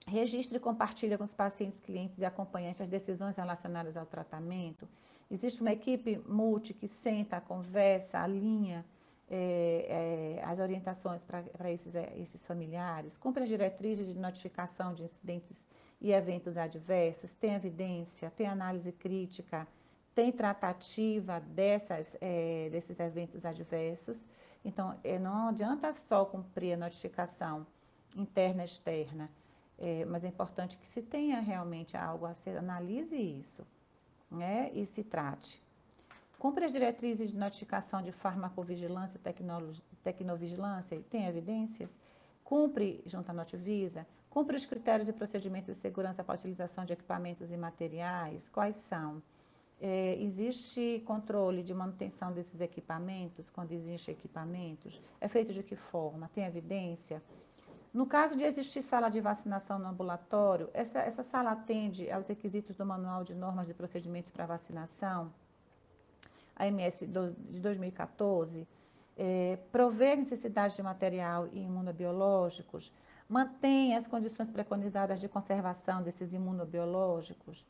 Registra 0.06 0.58
e 0.58 0.60
compartilha 0.60 1.16
com 1.16 1.24
os 1.24 1.34
pacientes, 1.34 1.80
clientes 1.80 2.18
e 2.18 2.24
acompanhantes 2.24 2.80
as 2.80 2.88
decisões 2.88 3.36
relacionadas 3.36 3.96
ao 3.96 4.04
tratamento. 4.04 4.88
Existe 5.30 5.60
uma 5.62 5.72
equipe 5.72 6.18
multi 6.26 6.74
que 6.74 6.86
senta, 6.86 7.40
conversa, 7.40 8.18
alinha 8.18 8.84
é, 9.30 10.36
é, 10.38 10.44
as 10.44 10.58
orientações 10.58 11.24
para 11.24 11.70
esses, 11.70 11.94
é, 11.94 12.12
esses 12.18 12.44
familiares, 12.46 13.16
cumpre 13.16 13.42
as 13.42 13.48
diretrizes 13.48 14.06
de 14.06 14.18
notificação 14.18 14.92
de 14.92 15.02
incidentes 15.02 15.56
e 16.00 16.12
eventos 16.12 16.58
adversos, 16.58 17.32
tem 17.34 17.54
evidência, 17.54 18.30
tem 18.30 18.46
análise 18.46 18.92
crítica, 18.92 19.66
tem 20.14 20.30
tratativa 20.30 21.40
dessas, 21.40 22.06
desses 22.70 23.00
eventos 23.00 23.44
adversos. 23.44 24.28
Então, 24.64 24.96
não 25.20 25.48
adianta 25.48 25.92
só 26.06 26.24
cumprir 26.24 26.74
a 26.74 26.76
notificação 26.76 27.66
interna 28.14 28.62
e 28.62 28.66
externa, 28.66 29.30
é, 29.78 30.04
mas 30.04 30.24
é 30.24 30.28
importante 30.28 30.76
que 30.76 30.86
se 30.86 31.02
tenha 31.02 31.40
realmente 31.40 31.96
algo 31.96 32.26
a 32.26 32.34
ser, 32.34 32.56
analise 32.56 33.16
isso 33.16 33.66
né, 34.30 34.70
e 34.72 34.86
se 34.86 35.02
trate. 35.02 35.62
Cumpre 36.38 36.64
as 36.64 36.72
diretrizes 36.72 37.30
de 37.30 37.38
notificação 37.38 38.02
de 38.02 38.12
farmacovigilância, 38.12 39.20
tecnovigilância, 40.02 41.02
tem 41.08 41.26
evidências? 41.26 41.90
Cumpre, 42.42 43.02
junto 43.06 43.30
à 43.30 43.32
Notivisa, 43.32 44.06
cumpre 44.28 44.56
os 44.56 44.66
critérios 44.66 45.08
e 45.08 45.12
procedimentos 45.12 45.74
de 45.74 45.80
segurança 45.80 46.22
para 46.22 46.34
a 46.34 46.36
utilização 46.36 46.84
de 46.84 46.92
equipamentos 46.92 47.50
e 47.50 47.56
materiais? 47.56 48.48
Quais 48.50 48.76
são? 48.88 49.22
É, 49.80 50.16
existe 50.22 51.02
controle 51.06 51.62
de 51.62 51.72
manutenção 51.72 52.32
desses 52.32 52.60
equipamentos, 52.60 53.48
quando 53.50 53.72
existem 53.72 54.14
equipamentos? 54.14 55.00
É 55.20 55.28
feito 55.28 55.52
de 55.52 55.62
que 55.62 55.76
forma? 55.76 56.28
Tem 56.34 56.44
evidência? 56.44 57.22
No 57.94 58.06
caso 58.06 58.36
de 58.36 58.42
existir 58.42 58.82
sala 58.82 59.08
de 59.08 59.20
vacinação 59.20 59.78
no 59.78 59.86
ambulatório, 59.86 60.68
essa, 60.74 60.98
essa 60.98 61.22
sala 61.22 61.52
atende 61.52 62.10
aos 62.10 62.26
requisitos 62.26 62.76
do 62.76 62.84
Manual 62.84 63.22
de 63.22 63.36
Normas 63.36 63.68
de 63.68 63.72
Procedimentos 63.72 64.32
para 64.32 64.46
Vacinação, 64.46 65.32
AMS 66.56 67.04
de 67.50 67.60
2014, 67.60 68.66
é, 69.16 69.58
prover 69.70 70.16
necessidades 70.16 70.74
de 70.74 70.82
material 70.82 71.46
e 71.52 71.60
imunobiológicos, 71.60 72.92
mantém 73.28 73.94
as 73.94 74.08
condições 74.08 74.50
preconizadas 74.50 75.20
de 75.20 75.28
conservação 75.28 76.02
desses 76.02 76.34
imunobiológicos, 76.34 77.64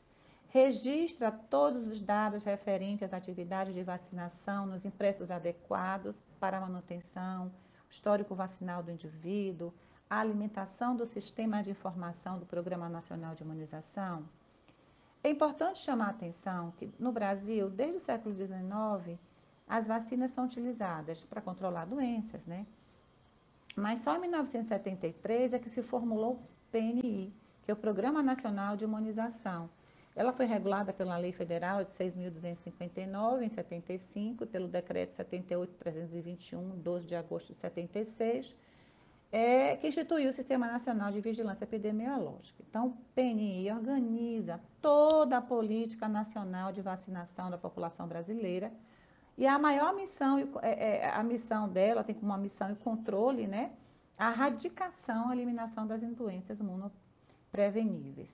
registra 0.49 1.31
todos 1.31 1.85
os 1.85 2.01
dados 2.01 2.43
referentes 2.43 3.03
às 3.03 3.13
atividades 3.13 3.75
de 3.75 3.83
vacinação 3.83 4.65
nos 4.65 4.85
impressos 4.85 5.29
adequados 5.29 6.19
para 6.39 6.59
manutenção, 6.59 7.51
histórico 7.87 8.33
vacinal 8.33 8.81
do 8.81 8.91
indivíduo, 8.91 9.71
a 10.09 10.19
alimentação 10.19 10.95
do 10.95 11.05
sistema 11.05 11.63
de 11.63 11.71
informação 11.71 12.37
do 12.37 12.45
Programa 12.45 12.87
Nacional 12.89 13.33
de 13.35 13.43
Imunização. 13.43 14.23
É 15.23 15.29
importante 15.29 15.79
chamar 15.79 16.07
a 16.07 16.09
atenção 16.11 16.71
que 16.77 16.89
no 16.99 17.11
Brasil, 17.11 17.69
desde 17.69 17.97
o 17.97 17.99
século 17.99 18.35
XIX, 18.35 19.19
as 19.67 19.87
vacinas 19.87 20.31
são 20.31 20.45
utilizadas 20.45 21.23
para 21.23 21.41
controlar 21.41 21.85
doenças, 21.85 22.45
né? 22.45 22.65
Mas 23.75 23.99
só 24.01 24.15
em 24.15 24.21
1973 24.21 25.53
é 25.53 25.59
que 25.59 25.69
se 25.69 25.81
formulou 25.81 26.33
o 26.33 26.39
PNI, 26.71 27.33
que 27.63 27.71
é 27.71 27.73
o 27.73 27.77
Programa 27.77 28.21
Nacional 28.21 28.77
de 28.77 28.83
Imunização, 28.83 29.69
ela 30.15 30.31
foi 30.31 30.45
regulada 30.45 30.93
pela 30.93 31.17
Lei 31.17 31.33
Federal 31.33 31.83
de 31.83 31.91
6.259, 31.91 33.41
em 33.41 33.49
75, 33.49 34.45
e 34.45 34.47
pelo 34.47 34.67
Decreto 34.69 35.09
78.321, 35.09 36.57
12 36.77 37.05
de 37.05 37.15
agosto 37.15 37.47
de 37.47 37.55
76, 37.55 38.55
é, 39.35 39.75
que 39.75 39.89
instituiu 39.89 40.29
o 40.29 40.31
Sistema 40.31 40.65
Nacional 40.65 41.11
de 41.11 41.19
Vigilância 41.19 41.65
Epidemiológica. 41.65 42.63
Então, 42.69 42.87
o 42.87 42.91
PNI 43.13 43.69
organiza 43.69 44.61
toda 44.81 45.35
a 45.39 45.41
política 45.41 46.07
nacional 46.07 46.71
de 46.71 46.81
vacinação 46.81 47.49
da 47.49 47.57
população 47.57 48.07
brasileira, 48.07 48.71
e 49.37 49.45
a 49.45 49.59
maior 49.59 49.93
missão, 49.93 50.39
é, 50.61 50.99
é, 50.99 51.09
a 51.09 51.21
missão 51.21 51.67
dela 51.67 52.01
tem 52.01 52.15
como 52.15 52.31
uma 52.31 52.37
missão 52.37 52.71
e 52.71 52.75
controle, 52.77 53.45
né, 53.45 53.73
a 54.17 54.31
erradicação, 54.31 55.27
a 55.27 55.35
eliminação 55.35 55.85
das 55.85 55.99
doenças 56.01 56.57
imunopreveníveis. 56.61 58.33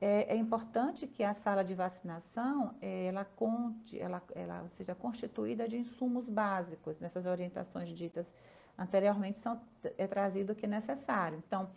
É, 0.00 0.34
é, 0.34 0.36
importante 0.36 1.08
que 1.08 1.24
a 1.24 1.34
sala 1.34 1.64
de 1.64 1.74
vacinação 1.74 2.74
é, 2.80 3.06
ela, 3.06 3.24
conte, 3.24 3.98
ela, 3.98 4.22
ela 4.34 4.68
seja 4.76 4.94
constituída 4.94 5.66
de 5.66 5.76
insumos 5.76 6.28
básicos, 6.28 7.00
nessas 7.00 7.26
orientações 7.26 7.88
ditas 7.88 8.32
anteriormente 8.78 9.38
são, 9.40 9.60
é 9.96 10.06
trazido 10.06 10.52
o 10.52 10.56
que 10.56 10.66
é 10.66 10.68
necessário. 10.68 11.42
Então, 11.44 11.68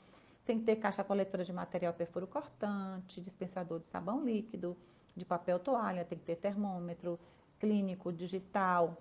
tem 0.46 0.60
que 0.60 0.66
ter 0.66 0.75
caixa 0.75 1.04
coletora 1.04 1.44
de 1.44 1.51
material 1.51 1.94
perfuro 1.94 2.28
cortante, 2.28 3.20
dispensador 3.20 3.80
de 3.80 3.88
sabão 3.88 4.24
líquido, 4.24 4.78
de 5.16 5.25
papel 5.25 5.58
toalha, 5.58 6.06
tem 6.06 6.18
que 6.18 6.25
ter 6.25 6.36
termômetro 6.36 7.20
clínico, 7.60 8.13
digital, 8.13 8.98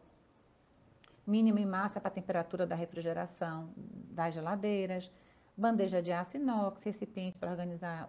mínimo 1.26 1.58
em 1.58 1.66
massa 1.66 2.00
para 2.00 2.08
a 2.08 2.12
temperatura 2.12 2.66
da 2.66 2.74
refrigeração 2.74 3.68
das 3.76 4.34
geladeiras, 4.34 5.10
bandeja 5.60 6.00
de 6.00 6.10
aço 6.10 6.38
inox, 6.38 6.82
recipiente 6.82 7.38
para 7.38 7.50
organizar 7.50 8.08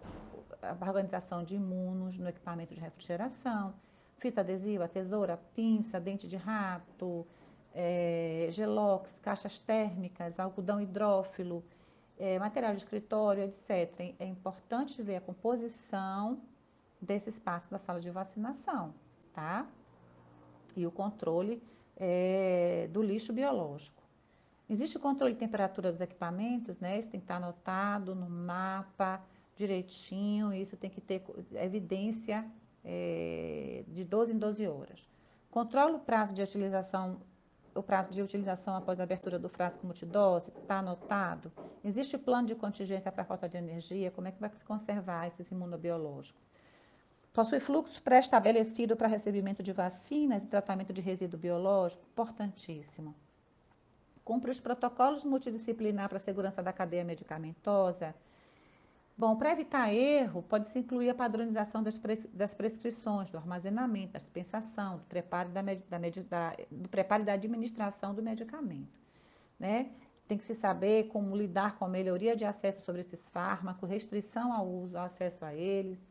a 0.61 0.87
organização 0.87 1.43
de 1.43 1.55
imunos 1.55 2.17
no 2.17 2.29
equipamento 2.29 2.73
de 2.73 2.79
refrigeração, 2.79 3.73
fita 4.17 4.41
adesiva, 4.41 4.87
tesoura, 4.87 5.37
pinça, 5.53 5.99
dente 5.99 6.27
de 6.27 6.37
rato, 6.37 7.27
é, 7.73 8.47
gelox, 8.51 9.09
caixas 9.21 9.59
térmicas, 9.59 10.39
algodão 10.39 10.79
hidrófilo, 10.79 11.63
é, 12.17 12.39
material 12.39 12.73
de 12.73 12.79
escritório, 12.79 13.43
etc. 13.43 14.15
É 14.19 14.25
importante 14.25 15.01
ver 15.01 15.17
a 15.17 15.21
composição 15.21 16.41
desse 17.01 17.29
espaço 17.29 17.69
da 17.69 17.79
sala 17.79 17.99
de 17.99 18.09
vacinação, 18.11 18.93
tá? 19.33 19.67
E 20.75 20.85
o 20.85 20.91
controle 20.91 21.61
é, 21.97 22.87
do 22.91 23.01
lixo 23.01 23.33
biológico. 23.33 24.00
Existe 24.71 24.97
controle 24.97 25.33
de 25.33 25.39
temperatura 25.39 25.91
dos 25.91 25.99
equipamentos, 25.99 26.79
né? 26.79 26.97
Isso 26.97 27.09
tem 27.09 27.19
que 27.19 27.25
estar 27.25 27.35
anotado 27.35 28.15
no 28.15 28.29
mapa, 28.29 29.21
direitinho, 29.53 30.53
isso 30.53 30.77
tem 30.77 30.89
que 30.89 31.01
ter 31.01 31.21
evidência 31.55 32.49
é, 32.81 33.83
de 33.85 34.05
12 34.05 34.33
em 34.33 34.37
12 34.37 34.65
horas. 34.65 35.09
Controla 35.49 35.97
o 35.97 35.99
prazo 35.99 36.33
de 36.33 36.41
utilização, 36.41 37.19
o 37.75 37.83
prazo 37.83 38.11
de 38.11 38.21
utilização 38.21 38.73
após 38.73 38.97
a 39.01 39.03
abertura 39.03 39.37
do 39.37 39.49
frasco 39.49 39.85
multidose, 39.85 40.49
está 40.61 40.79
anotado? 40.79 41.51
Existe 41.83 42.17
plano 42.17 42.47
de 42.47 42.55
contingência 42.55 43.11
para 43.11 43.25
falta 43.25 43.49
de 43.49 43.57
energia? 43.57 44.09
Como 44.09 44.29
é 44.29 44.31
que 44.31 44.39
vai 44.39 44.49
se 44.51 44.63
conservar 44.63 45.27
esses 45.27 45.51
imunobiológicos? 45.51 46.41
Possui 47.33 47.59
fluxo 47.59 48.01
pré-estabelecido 48.01 48.95
para 48.95 49.09
recebimento 49.09 49.61
de 49.61 49.73
vacinas 49.73 50.41
e 50.41 50.47
tratamento 50.47 50.93
de 50.93 51.01
resíduo 51.01 51.37
biológico? 51.37 52.05
Importantíssimo. 52.09 53.13
Cumpre 54.31 54.49
os 54.49 54.61
protocolos 54.61 55.25
multidisciplinar 55.25 56.07
para 56.07 56.15
a 56.15 56.21
segurança 56.21 56.63
da 56.63 56.71
cadeia 56.71 57.03
medicamentosa? 57.03 58.15
Bom, 59.17 59.35
para 59.35 59.51
evitar 59.51 59.93
erro, 59.93 60.41
pode-se 60.41 60.79
incluir 60.79 61.09
a 61.09 61.13
padronização 61.13 61.83
das, 61.83 61.97
pres 61.97 62.25
das, 62.31 62.53
prescrições, 62.53 63.29
do 63.29 63.37
armazenamento, 63.37 64.13
da 64.13 64.19
dispensação, 64.19 64.99
do 64.99 65.03
preparo, 65.03 65.49
da, 65.49 65.61
da, 65.61 65.73
da, 65.73 66.55
do 66.71 66.87
preparo 66.87 67.23
e 67.23 67.25
da 67.25 67.33
administração 67.33 68.15
do 68.15 68.23
medicamento. 68.23 68.97
Né? 69.59 69.91
Tem 70.29 70.37
que 70.37 70.45
se 70.45 70.55
saber 70.55 71.09
como 71.09 71.35
lidar 71.35 71.77
com 71.77 71.83
a 71.83 71.89
melhoria 71.89 72.33
de 72.33 72.45
acesso 72.45 72.85
sobre 72.85 73.01
esses 73.01 73.27
fármacos, 73.27 73.89
restrição 73.89 74.53
ao 74.53 74.65
uso, 74.65 74.97
ao 74.97 75.07
acesso 75.07 75.43
a 75.43 75.53
eles, 75.53 76.07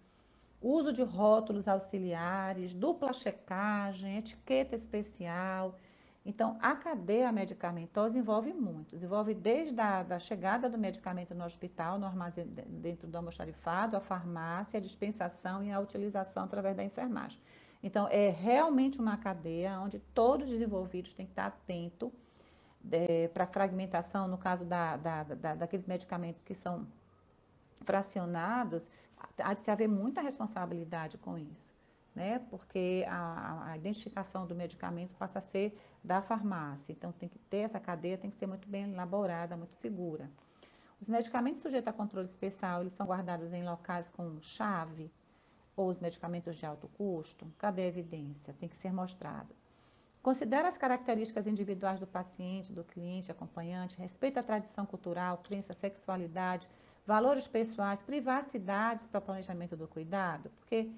uso 0.61 0.93
de 0.93 1.03
rótulos 1.03 1.67
auxiliares, 1.67 2.75
dupla 2.75 3.15
checagem, 3.15 4.19
etiqueta 4.19 4.77
especial, 4.77 5.75
Então, 6.30 6.56
a 6.62 6.76
cadeia 6.76 7.32
medicamentosa 7.32 8.16
envolve 8.16 8.52
muito, 8.52 8.94
envolve 8.94 9.34
desde 9.34 9.80
a 9.80 10.04
da 10.04 10.16
chegada 10.20 10.70
do 10.70 10.78
medicamento 10.78 11.34
no 11.34 11.44
hospital, 11.44 11.99
no 11.99 12.06
armazém, 12.06 12.46
dentro 12.46 13.08
do 13.08 13.16
almoxarifado, 13.16 13.96
a 13.96 14.00
farmácia, 14.00 14.78
a 14.78 14.80
dispensação 14.80 15.64
e 15.64 15.72
a 15.72 15.80
utilização 15.80 16.44
através 16.44 16.76
da 16.76 16.84
enfermagem. 16.84 17.40
Então, 17.82 18.06
é 18.12 18.30
realmente 18.30 19.00
uma 19.00 19.16
cadeia 19.16 19.80
onde 19.80 19.99
todos 20.14 20.52
os 20.52 20.60
envolvidos 20.60 21.12
têm 21.14 21.26
que 21.26 21.32
estar 21.32 21.46
atentos 21.46 22.12
é, 22.92 23.26
para 23.26 23.44
fragmentação, 23.44 24.28
no 24.28 24.38
caso 24.38 24.64
da, 24.64 24.96
da, 24.99 25.25
da, 25.25 25.54
daqueles 25.56 25.87
medicamentos 25.87 26.44
que 26.44 26.54
são 26.54 26.87
fracionados, 27.84 28.88
há 29.37 29.52
de 29.52 29.64
se 29.64 29.70
haver 29.72 29.88
muita 29.88 30.20
responsabilidade 30.20 31.18
com 31.18 31.37
isso 31.37 31.79
né? 32.14 32.40
Porque 32.50 33.05
a, 33.09 33.71
a, 33.71 33.76
identificação 33.76 34.47
do 34.47 34.55
medicamento 34.55 35.14
passa 35.17 35.38
a 35.38 35.43
ser 35.43 35.79
da 36.02 36.21
farmácia. 36.21 36.93
Então, 36.93 37.12
tem 37.12 37.29
que 37.29 37.38
ter 37.38 37.59
essa 37.59 37.79
cadeia, 37.79 38.19
tem 38.19 38.31
que 38.31 38.37
ser 38.37 38.47
muito 38.47 38.69
bem 38.69 38.90
elaborada, 38.93 39.57
muito 39.57 39.75
segura. 39.76 40.31
Os 41.00 41.09
medicamentos 41.09 41.62
sujeitos 41.62 41.88
a 41.88 41.93
controle 41.93 42.26
especial, 42.26 42.81
eles 42.81 42.93
são 42.93 43.07
guardados 43.07 43.52
em 43.52 43.64
locais 43.64 44.11
com 44.11 44.40
chave, 44.40 45.11
ou 45.76 45.88
os 45.88 45.99
medicamentos 45.99 46.57
de 46.57 46.67
alto 46.67 46.88
custo. 46.88 47.47
Cadê 47.59 47.83
a 47.83 47.87
evidência? 47.87 48.55
Tem 48.55 48.69
que 48.69 48.76
ser 48.76 48.93
mostrado. 48.93 49.55
Considera 50.23 50.69
as 50.69 50.76
características 50.76 51.47
individuais 51.47 51.99
do 51.99 52.07
paciente, 52.07 52.73
do 52.73 52.85
cliente, 52.85 53.31
acompanhante, 53.31 53.97
respeita 53.97 54.40
a 54.40 54.43
tradição 54.43 54.85
cultural, 54.85 55.38
crença, 55.38 55.73
sexualidade, 55.73 56.69
valores 57.07 57.47
pessoais, 57.47 58.02
privacidades 58.02 59.07
para 59.07 59.19
o 59.19 59.23
planejamento 59.23 59.75
do 59.75 59.88
cuidado, 59.88 60.50
porque 60.59 60.90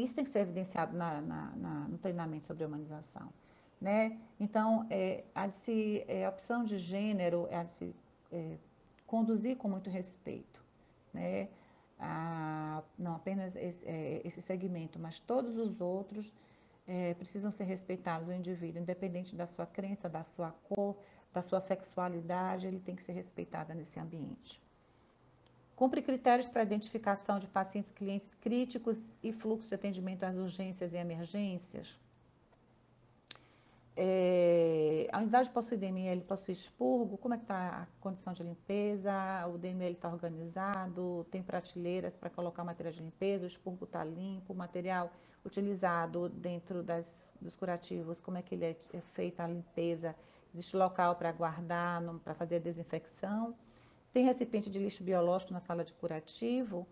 isso 0.00 0.14
tem 0.14 0.24
que 0.24 0.30
ser 0.30 0.40
evidenciado 0.40 0.96
na, 0.96 1.20
na, 1.20 1.56
na, 1.56 1.88
no 1.88 1.98
treinamento 1.98 2.46
sobre 2.46 2.64
humanização. 2.64 3.32
Né? 3.80 4.18
Então, 4.38 4.86
é, 4.88 5.24
a, 5.34 5.50
se, 5.50 6.04
é, 6.06 6.24
a 6.24 6.28
opção 6.28 6.64
de 6.64 6.78
gênero 6.78 7.48
é 7.50 7.56
a 7.56 7.64
de 7.64 7.72
se 7.72 7.96
é, 8.30 8.56
conduzir 9.06 9.56
com 9.56 9.68
muito 9.68 9.90
respeito. 9.90 10.62
Né? 11.12 11.48
A, 11.98 12.82
não 12.98 13.16
apenas 13.16 13.54
esse, 13.56 13.84
é, 13.84 14.22
esse, 14.24 14.40
segmento, 14.40 14.98
mas 14.98 15.20
todos 15.20 15.56
os 15.56 15.80
outros 15.80 16.32
é, 16.86 17.14
precisam 17.14 17.50
ser 17.50 17.64
respeitados, 17.64 18.28
o 18.28 18.32
indivíduo, 18.32 18.80
independente 18.80 19.36
da 19.36 19.46
sua 19.46 19.66
crença, 19.66 20.08
da 20.08 20.22
sua 20.22 20.52
cor, 20.68 20.96
da 21.32 21.42
sua 21.42 21.60
sexualidade, 21.60 22.66
ele 22.66 22.80
tem 22.80 22.94
que 22.94 23.02
ser 23.02 23.12
respeitado 23.12 23.74
nesse 23.74 23.98
ambiente. 23.98 24.60
Cumpre 25.74 26.02
critérios 26.02 26.48
para 26.48 26.62
identificação 26.62 27.38
de 27.38 27.46
pacientes 27.46 27.90
clientes 27.92 28.34
críticos 28.34 28.98
e 29.22 29.32
fluxo 29.32 29.68
de 29.68 29.74
atendimento 29.74 30.24
às 30.24 30.36
urgências 30.36 30.92
e 30.92 30.96
emergências. 30.96 31.98
É, 33.94 35.06
a 35.12 35.18
unidade 35.18 35.50
possui 35.50 35.76
DML, 35.76 36.22
possui 36.22 36.54
expurgo, 36.54 37.18
como 37.18 37.34
é 37.34 37.36
que 37.36 37.44
está 37.44 37.82
a 37.82 37.86
condição 38.00 38.32
de 38.32 38.42
limpeza, 38.42 39.12
o 39.52 39.58
DML 39.58 39.92
está 39.92 40.08
organizado, 40.08 41.26
tem 41.30 41.42
prateleiras 41.42 42.16
para 42.16 42.30
colocar 42.30 42.64
material 42.64 42.94
de 42.94 43.02
limpeza, 43.02 43.44
o 43.44 43.46
expurgo 43.46 43.84
está 43.84 44.02
limpo, 44.02 44.54
o 44.54 44.56
material 44.56 45.12
utilizado 45.44 46.30
dentro 46.30 46.82
das, 46.82 47.14
dos 47.38 47.54
curativos, 47.54 48.18
como 48.18 48.38
é 48.38 48.42
que 48.42 48.54
ele 48.54 48.64
é, 48.64 48.76
é 48.94 49.00
feita 49.12 49.44
a 49.44 49.46
limpeza, 49.46 50.14
existe 50.54 50.74
local 50.74 51.16
para 51.16 51.30
guardar, 51.30 52.02
para 52.24 52.34
fazer 52.34 52.56
a 52.56 52.60
desinfecção. 52.60 53.54
Tem 54.12 54.24
recipiente 54.24 54.68
de 54.68 54.78
lixo 54.78 55.02
biológico 55.02 55.54
na 55.54 55.60
sala 55.60 55.84
de 55.84 55.92
curativo, 55.94 56.86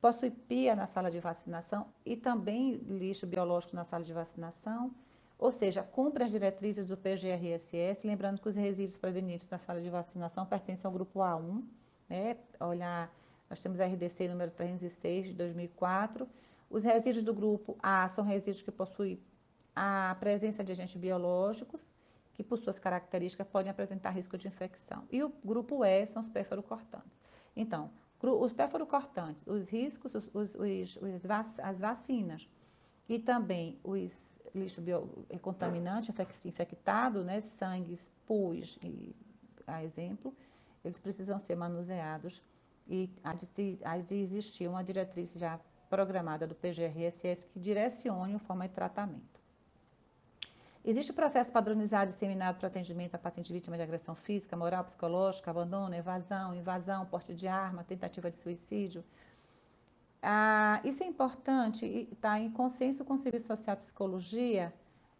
possui 0.00 0.30
pia 0.30 0.74
na 0.74 0.86
sala 0.86 1.10
de 1.10 1.20
vacinação 1.20 1.86
e 2.04 2.16
também 2.16 2.74
lixo 2.74 3.26
biológico 3.26 3.76
na 3.76 3.84
sala 3.84 4.02
de 4.02 4.12
vacinação, 4.12 4.92
ou 5.38 5.52
seja, 5.52 5.82
cumpre 5.82 6.24
as 6.24 6.32
diretrizes 6.32 6.86
do 6.86 6.96
PGRSS, 6.96 8.04
lembrando 8.04 8.40
que 8.40 8.48
os 8.48 8.56
resíduos 8.56 8.98
provenientes 8.98 9.46
da 9.46 9.58
sala 9.58 9.80
de 9.80 9.88
vacinação 9.88 10.44
pertencem 10.44 10.86
ao 10.86 10.92
grupo 10.92 11.20
A1, 11.20 11.62
né? 12.08 12.36
Olhar, 12.60 13.10
nós 13.48 13.62
temos 13.62 13.78
a 13.80 13.86
RDC 13.86 14.28
número 14.28 14.50
306 14.50 15.26
de 15.28 15.32
2004. 15.34 16.28
Os 16.68 16.82
resíduos 16.82 17.24
do 17.24 17.32
grupo 17.32 17.76
A 17.80 18.08
são 18.08 18.24
resíduos 18.24 18.62
que 18.62 18.72
possuem 18.72 19.20
a 19.76 20.16
presença 20.18 20.64
de 20.64 20.72
agentes 20.72 20.96
biológicos 20.96 21.93
que 22.34 22.42
por 22.42 22.58
suas 22.58 22.78
características 22.78 23.46
podem 23.46 23.70
apresentar 23.70 24.10
risco 24.10 24.36
de 24.36 24.48
infecção. 24.48 25.04
E 25.10 25.22
o 25.22 25.32
grupo 25.44 25.84
E 25.84 26.04
são 26.06 26.20
os 26.20 26.28
pérfuro-cortantes. 26.28 27.18
Então, 27.56 27.90
os 28.20 28.52
pérfuro-cortantes, 28.52 29.46
os 29.46 29.68
riscos, 29.68 30.14
os, 30.14 30.28
os, 30.34 30.54
os, 30.54 31.22
as 31.62 31.80
vacinas 31.80 32.48
e 33.08 33.18
também 33.18 33.78
os 33.84 34.12
lixo 34.54 34.80
bio, 34.80 35.08
contaminante, 35.42 36.12
infectado, 36.44 37.24
né, 37.24 37.40
sangue, 37.40 37.98
pus, 38.26 38.78
e, 38.82 39.14
a 39.66 39.82
exemplo, 39.82 40.34
eles 40.84 40.98
precisam 40.98 41.38
ser 41.40 41.56
manuseados 41.56 42.42
e 42.86 43.10
há 43.22 43.34
de, 43.34 43.78
há 43.82 43.98
de 43.98 44.14
existir 44.14 44.68
uma 44.68 44.84
diretriz 44.84 45.32
já 45.32 45.58
programada 45.90 46.46
do 46.46 46.54
PGRSS 46.54 47.46
que 47.46 47.58
direcione 47.58 48.34
a 48.34 48.38
forma 48.38 48.68
de 48.68 48.74
tratamento. 48.74 49.40
Existe 50.86 51.12
o 51.12 51.14
processo 51.14 51.50
padronizado 51.50 52.12
disseminado 52.12 52.58
para 52.58 52.68
atendimento 52.68 53.14
a 53.14 53.18
paciente 53.18 53.50
vítima 53.50 53.74
de 53.74 53.82
agressão 53.82 54.14
física, 54.14 54.54
moral, 54.54 54.84
psicológica, 54.84 55.50
abandono, 55.50 55.94
evasão, 55.94 56.54
invasão, 56.54 57.06
porte 57.06 57.34
de 57.34 57.48
arma, 57.48 57.82
tentativa 57.82 58.28
de 58.28 58.36
suicídio. 58.36 59.02
Ah, 60.22 60.82
isso 60.84 61.02
é 61.02 61.06
importante 61.06 61.86
está 62.12 62.38
em 62.38 62.50
consenso 62.50 63.02
com 63.02 63.14
o 63.14 63.18
Serviço 63.18 63.46
Social 63.46 63.78
Psicologia, 63.78 64.74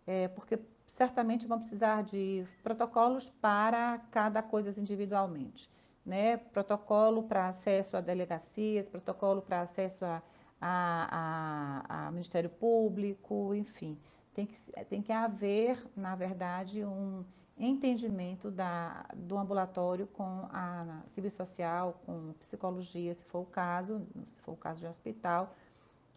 é, 0.07 0.29
porque 0.29 0.59
certamente 0.87 1.46
vão 1.46 1.59
precisar 1.59 2.03
de 2.03 2.46
protocolos 2.62 3.31
para 3.40 3.98
cada 4.11 4.42
coisa 4.42 4.79
individualmente. 4.79 5.70
Né? 6.05 6.37
Protocolo 6.37 7.22
para 7.22 7.48
acesso 7.48 7.96
a 7.96 8.03
delegacias, 8.03 8.87
protocolo 8.87 9.40
para 9.40 9.62
acesso 9.62 10.05
a, 10.05 10.22
a, 10.61 11.79
a, 11.88 12.07
a 12.09 12.11
Ministério 12.11 12.50
Público, 12.50 13.55
enfim 13.55 13.98
tem 14.35 14.47
que, 14.47 14.85
tem 14.87 15.03
que 15.03 15.12
haver, 15.12 15.83
na 15.97 16.14
verdade, 16.14 16.85
um 16.85 17.25
entendimento 17.57 18.51
da, 18.51 19.07
do 19.14 19.38
ambulatório 19.38 20.07
com 20.09 20.49
a 20.53 21.03
serviço 21.14 21.37
social, 21.37 22.01
com 22.05 22.33
psicologia, 22.40 23.14
se 23.14 23.25
for 23.25 23.40
o 23.42 23.47
caso, 23.47 24.07
se 24.33 24.40
for 24.40 24.53
o 24.53 24.57
caso 24.57 24.81
de 24.81 24.87
hospital, 24.87 25.55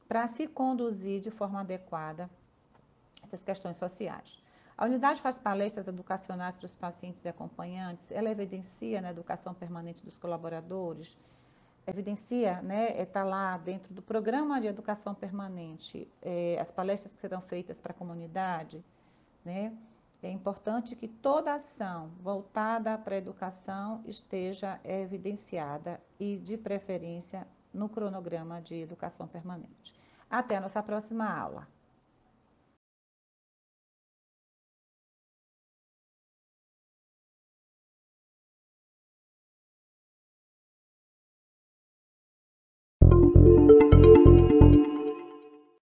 para 0.08 0.28
se 0.30 0.48
conduzir 0.48 1.22
de 1.22 1.30
forma 1.30 1.62
adequada 1.62 2.30
essas 3.24 3.44
questões 3.44 3.78
sociais. 3.78 4.42
A 4.76 4.86
unidade 4.86 5.22
faz 5.22 5.38
palestras 5.38 5.88
educacionais 5.88 6.56
para 6.56 6.66
os 6.66 6.76
pacientes 6.76 7.24
e 7.26 7.30
acompanhantes, 7.30 8.12
ela 8.12 8.30
evidencia 8.30 9.02
na 9.02 9.12
educação 9.12 9.54
permanente 9.54 10.04
dos 10.04 10.18
colaboradores, 10.18 11.18
evidencia, 11.88 12.62
né, 12.62 13.02
está 13.02 13.24
lá 13.24 13.58
dentro 13.58 13.94
do 13.94 14.02
programa 14.02 14.60
de 14.60 14.68
educação 14.68 15.16
permanente, 15.16 16.08
é, 16.22 16.58
as 16.60 16.70
palestras 16.70 17.14
que 17.14 17.20
serão 17.20 17.42
feitas 17.42 17.80
para 17.80 17.92
a 17.92 17.96
comunidade, 17.96 18.84
né, 19.44 19.76
é 20.22 20.30
importante 20.30 20.96
que 20.96 21.08
toda 21.08 21.54
ação 21.54 22.10
voltada 22.20 22.98
para 22.98 23.16
a 23.16 23.18
educação 23.18 24.02
esteja 24.06 24.80
evidenciada 24.84 26.02
e, 26.20 26.38
de 26.38 26.58
preferência, 26.58 27.48
no 27.74 27.88
cronograma 27.88 28.60
de 28.60 28.76
educação 28.76 29.28
permanente. 29.28 29.94
Até 30.30 30.58
a 30.58 30.62
nossa 30.62 30.82
próxima 30.82 31.30
aula. 31.30 31.68